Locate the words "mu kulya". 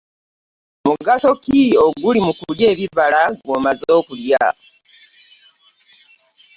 2.27-2.65